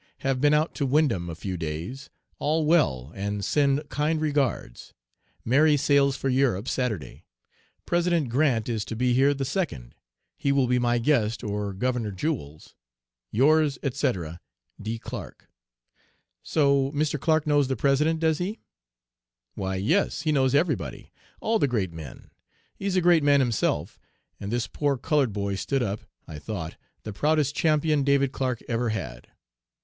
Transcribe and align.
Have 0.21 0.41
been 0.41 0.51
out 0.55 0.73
to 0.73 0.85
Windham 0.87 1.29
a 1.29 1.35
few 1.35 1.57
days. 1.57 2.09
All 2.39 2.65
well, 2.65 3.11
and 3.13 3.45
send 3.45 3.87
kind 3.89 4.19
regards. 4.19 4.95
Mary 5.45 5.77
sails 5.77 6.17
for 6.17 6.27
Europe 6.27 6.67
Saturday. 6.67 7.23
President 7.85 8.27
Grant 8.27 8.67
is 8.67 8.83
to 8.85 8.95
be 8.95 9.13
here 9.13 9.35
the 9.35 9.43
2d. 9.43 9.91
He 10.37 10.51
will 10.51 10.65
be 10.65 10.79
my 10.79 10.97
guest 10.97 11.43
or 11.43 11.71
Governor 11.71 12.11
Jewell's. 12.11 12.73
"'Yours, 13.29 13.77
etc., 13.83 14.39
"'D. 14.81 14.97
CLARK.' 14.97 15.47
"'So 16.41 16.91
Mr. 16.95 17.19
Clark 17.19 17.45
knows 17.45 17.67
the 17.67 17.75
President, 17.75 18.19
does 18.19 18.39
he?' 18.39 18.59
"'Why, 19.53 19.75
yes; 19.75 20.23
he 20.23 20.31
knows 20.31 20.55
everybody 20.55 21.11
all 21.41 21.59
the 21.59 21.67
great 21.67 21.93
men. 21.93 22.31
He's 22.75 22.95
a 22.95 23.01
great 23.01 23.21
man 23.21 23.39
himself;' 23.39 23.99
and 24.39 24.51
this 24.51 24.65
poor 24.65 24.97
colored 24.97 25.31
boy 25.31 25.53
stood 25.53 25.83
up, 25.83 25.99
I 26.27 26.39
thought, 26.39 26.75
the 27.03 27.13
proudest 27.13 27.53
champion 27.55 28.03
David 28.03 28.31
Clark 28.31 28.63
ever 28.67 28.89
had. 28.89 29.27